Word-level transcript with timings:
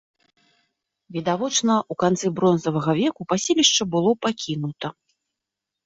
Відавочна, 1.17 1.73
у 1.93 1.99
канцы 2.05 2.27
бронзавага 2.41 2.91
веку 3.03 3.21
паселішча 3.35 3.83
было 3.97 4.11
пакінута. 4.25 4.87